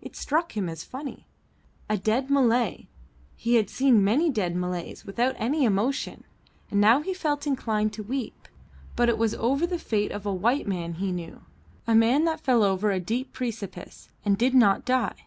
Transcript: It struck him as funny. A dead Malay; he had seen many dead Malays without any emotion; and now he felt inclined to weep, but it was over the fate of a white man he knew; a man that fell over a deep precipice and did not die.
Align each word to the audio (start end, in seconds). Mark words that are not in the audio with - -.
It 0.00 0.14
struck 0.14 0.56
him 0.56 0.68
as 0.68 0.84
funny. 0.84 1.26
A 1.90 1.98
dead 1.98 2.30
Malay; 2.30 2.86
he 3.34 3.56
had 3.56 3.68
seen 3.68 4.04
many 4.04 4.30
dead 4.30 4.54
Malays 4.54 5.04
without 5.04 5.34
any 5.36 5.64
emotion; 5.64 6.22
and 6.70 6.80
now 6.80 7.00
he 7.00 7.12
felt 7.12 7.44
inclined 7.44 7.92
to 7.94 8.04
weep, 8.04 8.46
but 8.94 9.08
it 9.08 9.18
was 9.18 9.34
over 9.34 9.66
the 9.66 9.80
fate 9.80 10.12
of 10.12 10.24
a 10.26 10.32
white 10.32 10.68
man 10.68 10.92
he 10.92 11.10
knew; 11.10 11.40
a 11.88 11.94
man 11.96 12.22
that 12.24 12.40
fell 12.40 12.62
over 12.62 12.92
a 12.92 13.00
deep 13.00 13.32
precipice 13.32 14.10
and 14.24 14.38
did 14.38 14.54
not 14.54 14.84
die. 14.84 15.26